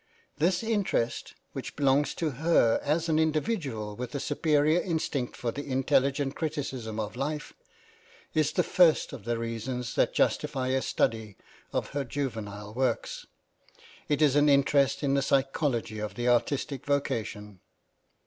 [0.39, 5.67] This interest, which belongs to her as an individual with a superior instinct for the
[5.71, 7.53] intelligent criticism of life,
[8.33, 11.37] is the first of the reasons that justify a study
[11.71, 13.27] of her juvenile works;
[14.09, 17.59] it is an interest in the psychology of the artistic vocation.